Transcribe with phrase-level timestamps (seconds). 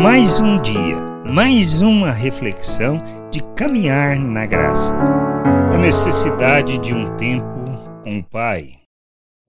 [0.00, 0.96] Mais um dia,
[1.26, 2.98] mais uma reflexão
[3.32, 4.94] de caminhar na graça.
[4.94, 7.64] A necessidade de um tempo
[8.04, 8.78] com o Pai.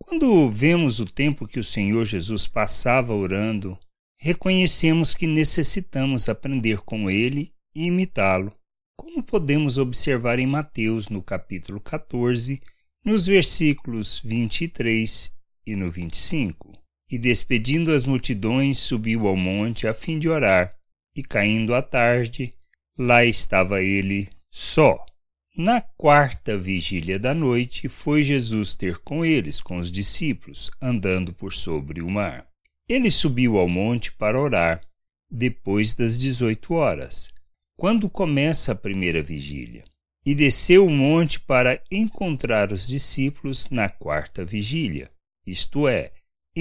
[0.04, 3.78] Quando vemos o tempo que o Senhor Jesus passava orando,
[4.20, 8.52] reconhecemos que necessitamos aprender com ele e imitá-lo,
[8.98, 12.60] como podemos observar em Mateus, no capítulo 14,
[13.06, 15.32] nos versículos 23
[15.68, 16.69] e no 25
[17.10, 20.76] e despedindo as multidões, subiu ao monte a fim de orar.
[21.16, 22.54] E caindo a tarde,
[22.98, 25.04] lá estava ele só.
[25.58, 31.52] Na quarta vigília da noite, foi Jesus ter com eles, com os discípulos, andando por
[31.52, 32.48] sobre o mar.
[32.88, 34.82] Ele subiu ao monte para orar,
[35.30, 37.30] depois das dezoito horas,
[37.76, 39.84] quando começa a primeira vigília,
[40.26, 45.12] e desceu o monte para encontrar os discípulos na quarta vigília,
[45.46, 46.12] isto é,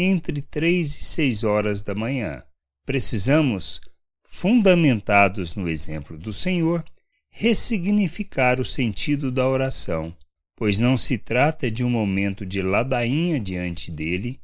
[0.01, 2.43] entre três e seis horas da manhã.
[2.85, 3.81] Precisamos,
[4.25, 6.85] fundamentados no exemplo do Senhor,
[7.31, 10.17] ressignificar o sentido da oração,
[10.57, 14.41] pois não se trata de um momento de ladainha diante dele,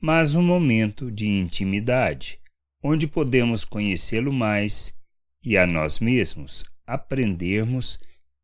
[0.00, 2.38] mas um momento de intimidade,
[2.82, 4.94] onde podemos conhecê-lo mais
[5.42, 7.98] e a nós mesmos aprendermos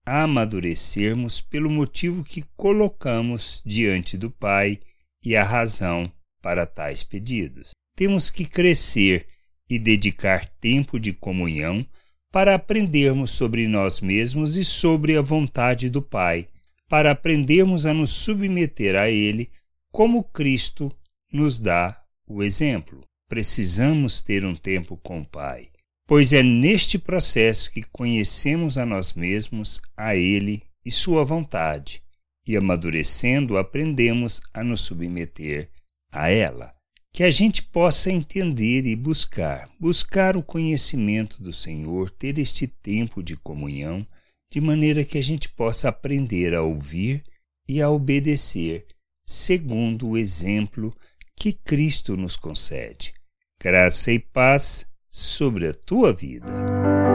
[0.04, 4.80] a amadurecermos pelo motivo que colocamos diante do Pai
[5.22, 7.70] e a razão para tais pedidos.
[7.96, 9.26] Temos que crescer
[9.70, 11.86] e dedicar tempo de comunhão
[12.32, 16.48] para aprendermos sobre nós mesmos e sobre a vontade do Pai,
[16.88, 19.48] para aprendermos a nos submeter a Ele
[19.90, 20.90] como Cristo
[21.32, 23.04] nos dá o exemplo.
[23.28, 25.68] Precisamos ter um tempo com o Pai,
[26.06, 32.02] pois é neste processo que conhecemos a nós mesmos, a Ele e Sua vontade,
[32.46, 35.70] e amadurecendo aprendemos a nos submeter
[36.12, 36.74] a ela,
[37.12, 43.22] que a gente possa entender e buscar, buscar o conhecimento do Senhor, ter este tempo
[43.22, 44.06] de comunhão,
[44.50, 47.22] de maneira que a gente possa aprender a ouvir
[47.66, 48.86] e a obedecer,
[49.26, 50.94] segundo o exemplo
[51.34, 53.14] que Cristo nos concede.
[53.60, 56.46] Graça e paz sobre a tua vida.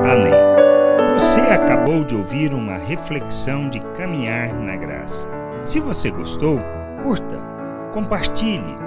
[0.03, 0.33] Amém.
[1.13, 5.27] Você acabou de ouvir uma reflexão de caminhar na graça.
[5.65, 6.59] Se você gostou,
[7.03, 7.37] curta,
[7.93, 8.86] compartilhe